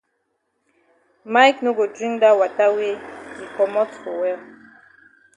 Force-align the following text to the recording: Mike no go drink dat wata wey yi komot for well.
Mike 1.33 1.59
no 1.63 1.71
go 1.77 1.85
drink 1.95 2.15
dat 2.21 2.37
wata 2.39 2.65
wey 2.75 2.95
yi 3.37 3.45
komot 3.55 3.89
for 4.01 4.13
well. 4.21 4.41